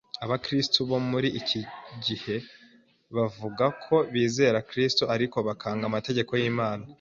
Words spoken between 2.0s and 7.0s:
gihe bavuga ko bizera Kristo, ariko bakanga amategeko y’Imana,